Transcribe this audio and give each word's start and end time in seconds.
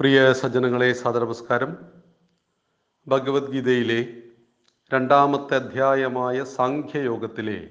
പ്രിയ 0.00 0.32
സജ്ജനങ്ങളെ 0.32 0.92
സാദരനമസ്കാരം 0.92 1.76
ഭഗവത്ഗീതയിലെ 3.06 4.06
രണ്ടാമത്തെ 4.92 5.54
അധ്യായമായ 5.54 6.44
സാഖ്യയോഗത്തിലെ 6.44 7.70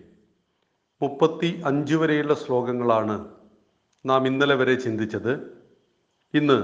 മുപ്പത്തി 1.02 1.62
അഞ്ച് 1.66 1.96
വരെയുള്ള 1.96 2.34
ശ്ലോകങ്ങളാണ് 2.34 3.28
നാം 4.06 4.28
ഇന്നലെ 4.28 4.56
വരെ 4.56 4.76
ചിന്തിച്ചത്. 4.76 5.34
ഇന്ന് 6.34 6.60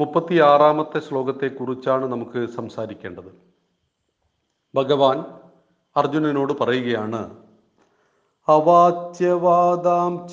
മുപ്പത്തി 0.00 0.38
ആറാമത്തെ 0.40 0.98
ശ്ലോകത്തെക്കുറിച്ചാണ് 0.98 2.06
നമുക്ക് 2.06 2.46
സംസാരിക്കേണ്ടത്. 2.48 3.30
ഭഗവാൻ 4.74 5.24
അർജുനനോട് 5.96 6.52
പറയുകയാണ് 6.60 7.22
അവാച്യവാദാം 8.48 10.28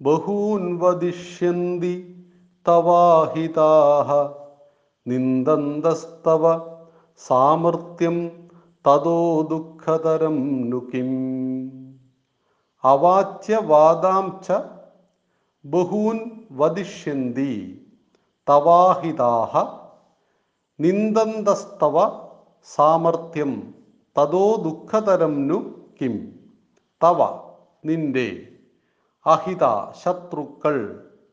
ബഹൂൻ 0.00 0.78
വദിഷ്യന്തി 0.78 2.23
തവാഹിതാഹ 2.66 4.08
നിന്ദന്തസ്തവ 5.06 6.44
സാമർത്ഥ്യം 7.20 8.16
തതോ 8.84 9.18
ദുഃഖതരം 9.50 10.36
നുകിം 10.70 11.10
അവാച്യവാദാം 12.84 14.26
ച 14.46 14.48
ബഹൂൻ 15.64 16.16
വദിഷ്യന്തി 16.52 17.52
തവാഹിതാഹ 18.46 19.52
നിന്ദന്തസ്തവ 20.78 21.96
സാമർത്ഥ്യം 22.76 23.52
തതോ 24.16 24.46
ദുഃഖതരം 24.64 25.34
നു 25.48 25.58
കിം. 25.98 26.14
തവ 27.00 27.20
നിന്റെ 27.84 28.28
അഹിത 29.26 29.64
ശത്രുക്കൾ 30.04 30.76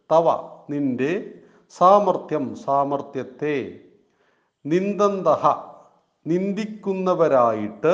തവ 0.09 0.25
നിന്റെ 0.71 1.13
സാമർത്ഥ്യം 1.77 2.45
സാമർത്ഥ്യത്തെ 2.65 3.57
നിന്ദന്തഹ 4.65 5.43
നിന്ദിക്കുന്നവരായിട്ട് 6.25 7.93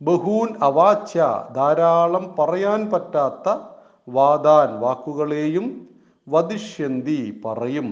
ബഹൂൻ 0.00 0.48
അവാച്യ 0.62 1.20
ധാരാളം 1.54 2.24
പറയാൻ 2.38 2.80
പറ്റാത്ത 2.92 3.48
വാദാൻ 4.08 4.68
വാക്കുകളെയും 4.84 5.66
വധിഷ്യന്തി 6.26 7.20
പറയും. 7.44 7.88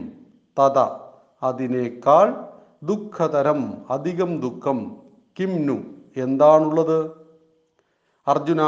തത 0.56 0.78
അതിനേക്കാൾ 1.42 2.28
ദുഃഖതരം 2.82 3.60
അധികം 3.90 4.30
ദുഃഖം 4.44 4.78
കിംനു 5.38 5.78
എന്താണുള്ളത്? 6.16 7.00
അർജുന 8.26 8.62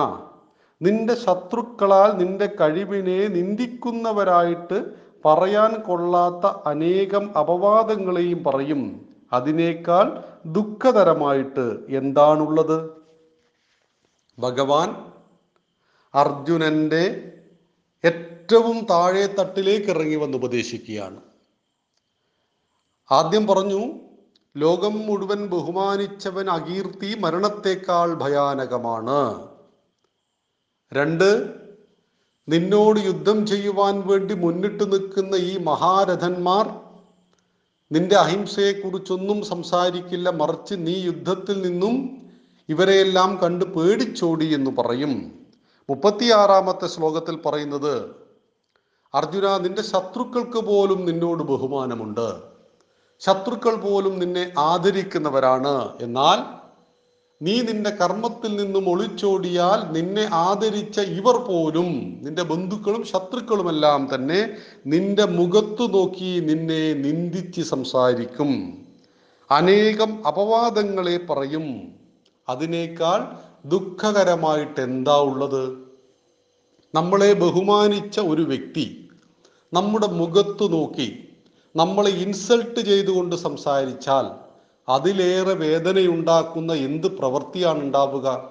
നിന്റെ 0.81 1.15
ശത്രുക്കളാൽ 1.25 2.11
നിന്റെ 2.21 2.47
കഴിവിനെ 2.61 3.19
നിന്ദിക്കുന്നവരായിട്ട് 3.37 4.79
പറയാൻ 5.25 5.81
കൊള്ളാത്ത 5.81 6.69
അനേകം 6.69 7.39
അപവാദങ്ങളെയും 7.39 8.45
പറയും. 8.45 9.09
അതിനേക്കാൾ 9.33 10.25
ദുഃഖതരമായിട്ട് 10.47 11.79
എന്താണുള്ളത്? 11.89 12.91
ഭഗവാൻ 14.39 15.13
അർജുനന്റെ 16.15 17.33
ഏറ്റവും 18.05 18.87
താഴെ 18.91 19.27
തട്ടിലേക്ക് 19.27 19.87
ഇറങ്ങി 19.87 20.17
വന്ന് 20.17 20.37
ഉപദേശിക്കുകയാണ്. 20.37 21.21
ആദ്യം 23.11 23.47
പറഞ്ഞു 23.47 23.93
ലോകം 24.57 24.99
മുഴുവൻ 24.99 25.47
ബഹുമാനിച്ചവൻ 25.47 26.51
അകീർത്തി 26.51 27.17
മരണത്തെക്കാൾ 27.19 28.15
ഭയാനകമാണ്. 28.15 29.49
രണ്ട് 30.93 31.60
നിന്നോട് 32.53 33.01
യുദ്ധം 33.01 33.47
ചെയ്യുവാൻ 33.47 34.03
വേണ്ടി 34.07 34.35
മുന്നിട്ട് 34.35 34.93
നിൽക്കുന്ന 34.93 35.35
ഈ 35.35 35.59
മഹാരഥന്മാർ 35.59 36.67
നിന്റെ 37.93 38.17
അഹിംസയെക്കുറിച്ചൊന്നും 38.17 39.43
സംസാരിക്കില്ല. 39.43 40.31
മറിച്ച് 40.31 40.75
നീ 40.79 40.95
യുദ്ധത്തിൽ 41.01 41.57
നിന്നും 41.63 41.95
ഇവരെയെല്ലാം 42.69 43.31
കണ്ട് 43.43 43.65
പേടിച്ചോടി 43.65 44.55
എന്ന് 44.55 44.71
പറയും. 44.71 45.13
മുപ്പത്തിയാറാമത്തെ 45.89 46.87
ശ്ലോകത്തിൽ 46.87 47.37
പറയുന്നത് 47.47 47.95
അർജുന 49.15 49.57
നിന്റെ 49.59 49.83
ശത്രുക്കൾക്ക് 49.83 50.61
പോലും 50.67 51.05
നിന്നോട് 51.07 51.43
ബഹുമാനമുണ്ട്. 51.43 52.29
ശത്രുക്കൾ 53.21 53.75
പോലും 53.75 54.19
നിന്നെ 54.19 54.53
ആദരിക്കുന്നവരാണ്. 54.59 55.75
എന്നാൽ 56.01 56.60
നീ 57.43 57.61
നിന്റെ 57.61 57.91
കർമ്മത്തിൽ 57.91 58.57
നിന്നും 58.57 58.89
ഒളിച്ചോടിയാൽ 58.89 59.93
നിന്നെ 59.93 60.29
ആദരിച്ച 60.33 61.01
ഇവർ 61.01 61.37
പോലും 61.37 62.19
നിന്റെ 62.23 62.43
ബന്ധുക്കളും 62.43 63.05
ശത്രുക്കളുമെല്ലാം 63.05 64.09
തന്നെ 64.15 64.49
നിന്റെ 64.87 65.25
മുഖത്തു 65.25 65.87
നോക്കി 65.87 66.41
നിന്നെ 66.41 66.95
നിന്ദിച്ച് 66.95 67.61
സംസാരിക്കും. 67.61 68.51
അനേകം 69.51 70.27
അപവാദങ്ങളെ 70.27 71.17
പറയും. 71.17 71.93
അതിനേക്കാൾ 72.49 73.37
ദുഃഖകരമായിട്ട് 73.67 74.81
എന്താ 74.81 75.17
ഉള്ളത്? 75.21 75.91
നമ്മളെ 76.95 77.33
ബഹുമാനിച്ച 77.33 78.21
ഒരു 78.21 78.43
വ്യക്തി 78.43 79.09
നമ്മുടെ 79.73 80.07
മുഖത്തു 80.07 80.69
നോക്കി 80.69 81.25
നമ്മളെ 81.77 82.11
ഇൻസൾട്ട് 82.11 82.81
ചെയ്തുകൊണ്ട് 82.81 83.37
സംസാരിച്ചാൽ 83.37 84.50
അതിലേറെ 84.89 85.55
വേദനയുണ്ടാക്കുന്ന 85.55 86.73
എന്ത് 86.73 87.07
പ്രവൃത്തിയാണ് 87.07 87.81
ഉണ്ടാവുക? 87.81 88.51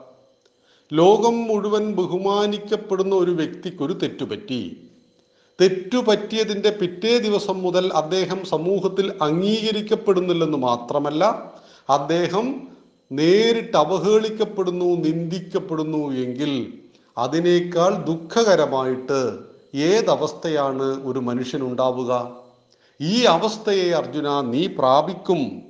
ലോകം 0.94 1.44
മുഴുവൻ 1.44 1.96
ബഹുമാനിക്കപ്പെടുന്ന 1.96 3.16
ഒരു 3.16 3.32
വ്യക്തിക്കൊരു 3.32 3.94
തെറ്റുപറ്റി. 3.94 4.78
തെറ്റുപറ്റിയതിന്റെ 5.62 6.70
പിറ്റേ 6.70 7.18
ദിവസം 7.18 7.62
മുതൽ 7.62 7.94
അദ്ദേഹം 7.94 8.46
സമൂഹത്തിൽ 8.46 9.14
അംഗീകരിക്കപ്പെടുന്നില്ലെന്ന് 9.22 10.58
മാത്രമല്ല 10.58 11.54
അദ്ദേഹം 11.90 12.68
നേരിട്ട് 13.12 13.78
അവഹേളിക്കപ്പെടുന്നു 13.78 14.86
നിന്ദിക്കപ്പെടുന്നു 14.86 16.14
എങ്കിൽ 16.14 16.74
അതിനേക്കാൾ 17.18 18.04
ദുഃഖകരമായിട്ട് 18.04 19.40
ഏതവസ്ഥയാണ് 19.76 21.06
ഒരു 21.06 21.20
മനുഷ്യനുണ്ടാവുക? 21.20 22.38
ഈ 23.02 23.24
അവസ്ഥയെ 23.24 23.92
അർജുന 23.92 24.42
നീ 24.42 24.68
പ്രാപിക്കും. 24.68 25.69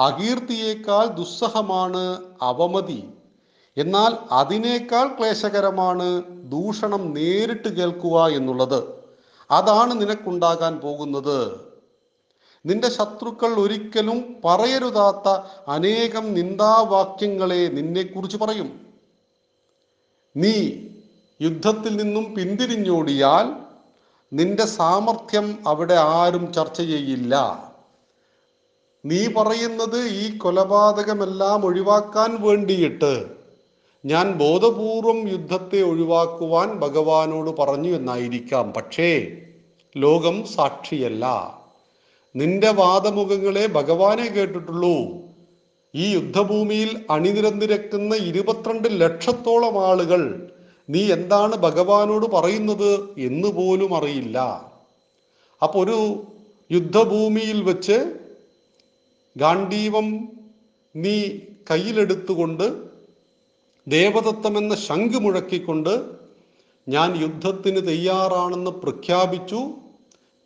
അകീർത്തിയേക്കാൾ 0.00 1.06
ദുസ്സഹമാണ് 1.06 2.22
അവമതി. 2.42 3.08
എന്നാൽ 3.76 4.16
അതിനേക്കാൾ 4.32 5.08
ക്ലേശകരമാണ് 5.08 6.22
ദൂഷണം 6.50 7.14
നേരിട്ട് 7.14 7.68
കേൾക്കുക 7.68 8.26
എന്നുള്ളത്. 8.26 9.00
അതാണ് 9.50 10.00
നിനക്കുണ്ടാകാൻ 10.00 10.76
പോകുന്നത്. 10.76 11.70
നിന്റെ 12.66 12.90
ശത്രുക്കൾ 12.90 13.48
ഒരിക്കലും 13.48 14.36
പറയരുതാത്ത 14.44 15.28
അനേകം 15.68 16.34
നിന്ദാവാക്യങ്ങളെ 16.34 17.68
നിന്നെക്കുറിച്ച് 17.68 18.36
പറയും. 18.36 18.80
നീ 20.36 20.72
യുദ്ധത്തിൽ 21.42 21.96
നിന്നും 21.96 22.34
പിന്തിരിഞ്ഞോടിയാൽ 22.34 23.52
നിന്റെ 24.32 24.66
സാമർഥ്യം 24.66 25.58
അവിടെ 25.66 25.94
ആരും 25.94 26.52
ചർച്ച 26.52 26.76
ചെയ്യില്ല. 26.76 27.69
നീ 29.04 29.26
പറയുന്നത് 29.26 30.08
ഈ 30.08 30.36
കൊലപാതകമെല്ലാം 30.36 31.64
ഒഴിവാക്കാൻ 31.64 32.42
വേണ്ടിയിട്ട്. 32.42 33.26
ഞാൻ 34.04 34.32
ബോധപൂർവം 34.32 35.28
യുദ്ധത്തെ 35.28 35.82
ഒഴിവാക്കുവാൻ 35.82 36.74
ഭഗവാനോട് 36.74 37.50
പറഞ്ഞു 37.50 37.96
എന്നായിരിക്കാം. 37.96 38.72
പക്ഷേ 38.72 39.32
ലോകം 39.96 40.46
സാക്ഷിയല്ല. 40.46 41.56
നിന്റെ 42.36 42.70
വാദമുഖങ്ങളെ 42.70 43.66
ഭഗവാനെ 43.66 44.26
കേട്ടിട്ടുള്ളൂ. 44.28 44.98
ഈ 45.94 46.14
യുദ്ധഭൂമിയിൽ 46.14 47.04
അണിനിരന്നിരക്കുന്ന 47.10 48.14
ഇരുപത്തിരണ്ട് 48.14 48.88
ലക്ഷത്തോളം 49.00 49.86
ആളുകൾ 49.86 50.52
നീ 50.90 51.12
എന്താണ് 51.12 51.56
ഭഗവാനോട് 51.56 52.26
പറയുന്നത് 52.26 52.94
എന്ന് 53.18 53.48
പോലും 53.48 53.96
അറിയില്ല. 53.96 54.38
അപ്പൊ 55.62 55.84
ഒരു 55.84 56.22
യുദ്ധഭൂമിയിൽ 56.72 57.62
വെച്ച് 57.62 58.19
ഗാന്ധീവം 59.36 60.28
നീ 60.96 61.28
കയ്യിലെടുത്തുകൊണ്ട് 61.70 62.82
ദേവദത്തം 63.88 64.58
എന്ന 64.58 64.74
ശംഖ് 64.74 65.18
മുഴക്കിക്കൊണ്ട് 65.20 66.02
ഞാൻ 66.88 67.22
യുദ്ധത്തിന് 67.22 67.88
തയ്യാറാണെന്ന് 67.88 68.70
പ്രഖ്യാപിച്ചു. 68.70 69.70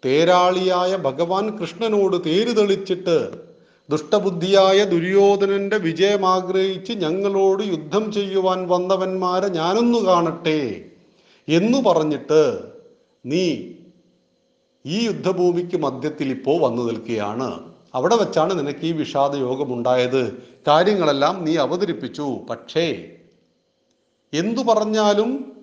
തേരാളിയായ 0.05 0.97
ഭഗവാൻ 0.97 1.59
കൃഷ്ണനോട് 1.59 2.25
തേര് 2.25 2.57
തെളിച്ചിട്ട് 2.57 3.45
ദുഷ്ടബുദ്ധിയായ 3.91 4.85
ദുര്യോധനന്റെ 4.85 5.77
വിജയം 5.77 6.27
ആഗ്രഹിച്ച് 6.27 6.93
ഞങ്ങളോട് 6.93 7.63
യുദ്ധം 7.63 8.13
ചെയ്യുവാൻ 8.13 8.69
വന്നവന്മാരെ 8.69 9.49
ഞാനൊന്നു 9.49 9.99
കാണട്ടെ 9.99 10.85
എന്നു 11.49 11.79
പറഞ്ഞിട്ട് 11.79 12.73
നീ 13.27 13.59
ഈ 14.87 15.05
യുദ്ധഭൂമിക്ക് 15.05 15.77
മധ്യത്തിൽ 15.77 16.29
ഇപ്പോൾ 16.31 16.61
വന്നു 16.61 16.83
നിൽക്കുകയാണ്. 16.83 17.74
അവിടെ 17.95 18.17
വെച്ചാണ് 18.17 18.59
നിനക്ക് 18.59 18.87
ഈ 18.87 18.93
വിഷാദ 18.93 19.37
യോഗം 19.37 19.75
ഉണ്ടായത് 19.75 20.43
കാര്യങ്ങളെല്ലാം 20.69 21.45
നീ 21.45 21.57
അവതരിപ്പിച്ചു. 21.57 22.47
പക്ഷേ 22.51 23.17
എന്തു 24.33 24.61
പറഞ്ഞാലും 24.61 25.55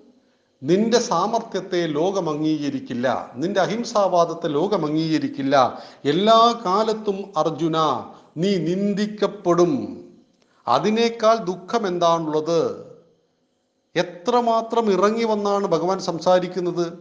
നിന്റെ 0.62 0.98
സാമർത്ഥ്യത്തെ 0.98 1.86
ലോകം 1.86 2.30
അംഗീകരിക്കില്ല 2.30 3.32
നിന്റെ 3.34 3.60
അഹിംസാവാദത്തെ 3.60 4.48
ലോകം 4.48 4.86
അംഗീകരിക്കില്ല 4.86 5.78
എല്ലാ 6.04 6.62
കാലത്തും 6.66 7.32
അർജുന 7.36 7.76
നീ 8.36 8.56
നിന്ദിക്കപ്പെടും. 8.56 10.06
അതിനേക്കാൾ 10.68 11.36
ദുഃഖം 11.36 11.86
എന്താണുള്ളത്? 11.86 12.92
എത്രമാത്രം 13.96 14.92
ഇറങ്ങി 14.92 15.24
വന്നാണ് 15.24 15.66
ഭഗവാൻ 15.66 15.98
സംസാരിക്കുന്നത്? 15.98 16.92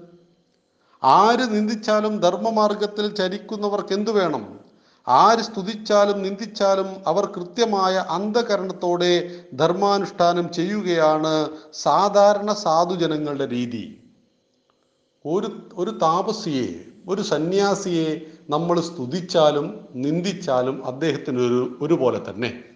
ആര് 1.04 1.40
നിന്ദിച്ചാലും 1.40 2.20
ധർമ്മമാർഗത്തിൽ 2.20 3.16
ചരിക്കുന്നവർക്ക് 3.16 3.94
എന്തു 3.94 4.12
വേണം? 4.12 4.61
ആര് 5.08 5.40
സ്തുതിച്ചാലും 5.40 6.22
നിന്ദിച്ചാലും 6.22 7.04
അവർ 7.08 7.26
കൃത്യമായ 7.26 8.06
അന്ധകരണത്തോടെ 8.10 9.14
ധർമാനുഷ്ഠാനം 9.54 10.54
ചെയ്യുകയാണ് 10.54 11.50
സാധാരണ 11.74 12.54
സാധുജനങ്ങളുടെ 12.54 13.46
രീതി. 13.46 13.84
ഒരു 15.26 15.50
ഒരു 15.76 15.92
താപസിയെ 15.92 16.86
ഒരു 17.08 17.22
സന്യാസിയെ 17.22 18.22
നമ്മൾ 18.50 18.82
സ്തുതിച്ചാലും 18.82 19.88
നിന്ദിച്ചാലും 19.96 20.86
അദ്ദേഹത്തിന് 20.86 21.40
ഒരു 21.42 21.78
ഒരുപോലെ 21.82 22.20
തന്നെ. 22.30 22.71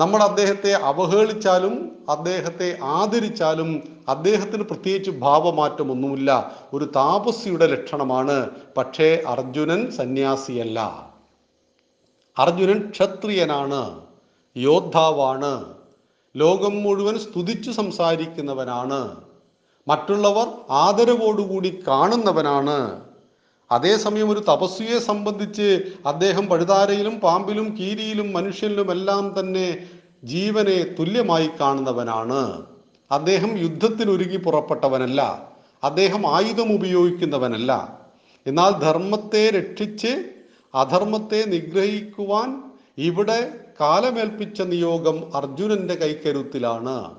നമ്മൾ 0.00 0.22
അദ്ദേഹത്തെ 0.22 0.72
അവഹേളിച്ചാലും 0.72 1.98
അദ്ദേഹത്തെ 2.08 2.78
ആദരിച്ചാലും 2.82 3.82
അദ്ദേഹത്തിന് 4.08 4.62
പ്രത്യേകിച്ച് 4.62 5.10
ഭാവമാറ്റമൊന്നുമില്ല. 5.10 6.56
ഒരു 6.72 6.84
താപസിയുടെ 6.84 7.66
ലക്ഷണമാണ്. 7.66 8.50
പക്ഷേ 8.76 9.22
അർജുനൻ 9.26 9.90
സന്യാസിയല്ല. 9.90 11.08
അർജുനൻ 12.38 12.90
ക്ഷത്രിയനാണ്. 12.90 14.00
യോദ്ധാവാണ്. 14.56 15.74
ലോകം 16.36 16.82
മുഴുവൻ 16.82 17.18
സ്തുതിച്ചു 17.18 17.70
സംസാരിക്കുന്നവനാണ്. 17.70 19.16
മറ്റുള്ളവർ 19.88 20.46
ആദരവോടുകൂടി 20.70 21.84
കാണുന്നവനാണ്. 21.88 23.09
അതേസമയം 23.72 24.30
ഒരു 24.30 24.40
തപസ്വിയെ 24.40 24.98
സംബന്ധിച്ച് 24.98 25.82
അദ്ദേഹം 26.06 26.46
പഴുതാരയിലും 26.46 27.20
പാമ്പിലും 27.20 27.76
കീരിയിലും 27.80 28.32
മനുഷ്യനിലും 28.32 28.90
എല്ലാം 28.90 29.34
തന്നെ 29.40 29.86
ജീവനെ 30.24 30.82
തുല്യമായി 30.98 31.50
കാണുന്നവനാണ്. 31.60 32.62
അദ്ദേഹം 33.10 33.58
യുദ്ധത്തിൽ 33.58 34.10
ഒരുങ്ങി 34.10 34.36
പുറപ്പെട്ടവനല്ല. 34.36 35.48
അദ്ദേഹം 35.84 36.36
ആയുധം 36.36 36.74
ഉപയോഗിക്കുന്നവനല്ല. 36.74 37.98
എന്നാൽ 38.46 38.70
ധർമ്മത്തെ 38.70 39.50
രക്ഷിച്ച് 39.50 40.24
അധർമ്മത്തെ 40.74 41.44
നിഗ്രഹിക്കുവാൻ 41.46 42.62
ഇവിടെ 42.98 43.50
കാലമേൽപ്പിച്ച 43.80 44.60
നിയോഗം 44.60 45.36
അർജുനന്റെ 45.36 45.94
കൈക്കരുത്തിലാണ്. 45.94 47.14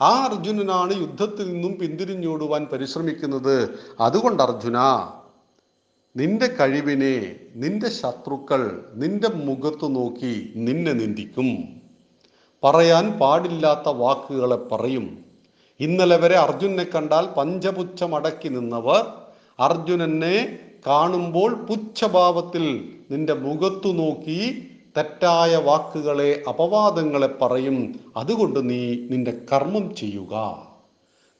ആ 0.00 0.24
അർജുനനാണ് 0.24 1.00
യുദ്ധത്തിൽ 1.00 1.52
നിന്നും 1.52 1.78
പിന്തിരിഞ്ഞോടുവാൻ 1.80 2.66
പരിശ്രമിക്കുന്നത്. 2.72 3.78
അതുകൊണ്ട് 4.00 4.42
അർജുന 4.42 4.78
നിന്റെ 6.16 6.46
കഴിവിനെ 6.46 7.36
നിന്റെ 7.54 7.90
ശത്രുക്കൾ 7.90 8.92
നിന്റെ 8.94 9.28
മുഖത്തു 9.28 9.86
നോക്കി 9.86 10.52
നിന്നെ 10.56 10.92
നിന്ദിക്കും. 10.92 11.68
പറയാൻ 12.64 13.18
പാടില്ലാത്ത 13.18 13.88
വാക്കുകളെ 13.88 14.56
പറയും. 14.56 15.18
ഇന്നലെ 15.80 16.16
വരെ 16.16 16.34
അർജുനെ 16.34 16.84
കണ്ടാൽ 16.84 17.26
പഞ്ചപുച്ഛമടക്കി 17.26 18.48
നിന്നവർ 18.48 19.06
അർജുനനെ 19.60 20.58
കാണുമ്പോൾ 20.86 21.54
പുച്ഛഭാവത്തിൽ 21.54 22.88
നിന്റെ 23.10 23.34
മുഖത്തു 23.34 23.92
നോക്കി 23.92 24.68
തെറ്റായ 24.96 25.56
വാക്കുകളെ 25.56 26.42
അപവാദങ്ങളെ 26.48 27.26
പറയും. 27.26 28.00
അതുകൊണ്ട് 28.16 28.70
നീ 28.70 28.96
നിന്റെ 29.10 29.38
കർമ്മം 29.52 29.94
ചെയ്യുക. 29.94 30.66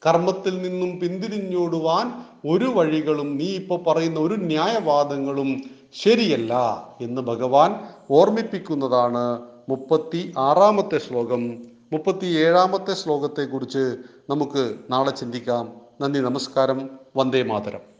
കർമ്മത്തിൽ 0.05 0.61
നിന്നും 0.61 0.99
പിന്തിരിഞ്ഞോടുവാൻ 0.99 2.25
ഒരു 2.51 2.65
വഴികളും 2.65 3.37
നീ 3.37 3.45
ഇപ്പോൾ 3.45 3.83
പറയുന്ന 3.83 4.19
ഒരു 4.19 4.33
ന്യായവാദങ്ങളും 4.33 5.63
ശരിയല്ല 5.93 6.53
എന്ന് 7.01 7.21
ഭഗവാൻ 7.21 7.75
ഓർമ്മിപ്പിക്കുന്നതാണ് 8.11 9.41
മുപ്പത്തി 9.69 10.33
ആറാമത്തെ 10.37 10.97
ശ്ലോകം. 10.97 11.47
മുപ്പത്തി 11.93 12.25
ഏഴാമത്തെ 12.25 12.93
ശ്ലോകത്തെക്കുറിച്ച് 12.93 13.97
നമുക്ക് 14.29 14.75
നാളെ 14.89 15.11
ചിന്തിക്കാം. 15.11 15.73
നന്ദി 16.01 16.19
നമസ്കാരം. 16.19 16.89
വന്ദേ 17.15 17.43
മാതരം. 17.43 17.94